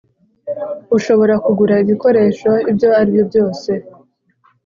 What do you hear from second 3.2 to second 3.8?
byose